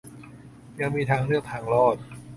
[0.79, 1.95] ยังมีทางเลือกทางรอด